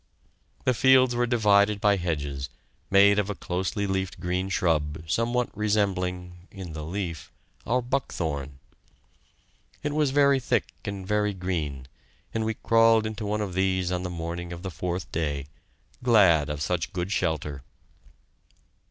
The 0.65 0.73
fields 0.73 1.15
were 1.15 1.27
divided 1.27 1.79
by 1.79 1.97
hedges, 1.97 2.49
made 2.89 3.19
of 3.19 3.29
a 3.29 3.35
closely 3.35 3.85
leaved 3.85 4.19
green 4.19 4.49
shrub, 4.49 5.03
somewhat 5.05 5.55
resembling 5.55 6.47
in 6.49 6.73
the 6.73 6.83
leaf 6.83 7.31
our 7.67 7.83
buckthorn. 7.83 8.57
It 9.83 9.93
was 9.93 10.09
very 10.09 10.39
thick 10.39 10.73
and 10.85 11.05
very 11.07 11.35
green, 11.35 11.87
and 12.33 12.43
we 12.45 12.55
crawled 12.55 13.05
into 13.05 13.27
one 13.27 13.41
of 13.41 13.53
these 13.53 13.91
on 13.91 14.01
the 14.01 14.09
morning 14.09 14.51
of 14.51 14.63
the 14.63 14.71
fourth 14.71 15.11
day, 15.11 15.45
glad 16.01 16.49
of 16.49 16.63
such 16.63 16.87
a 16.87 16.91
good 16.93 17.11
shelter. 17.11 17.61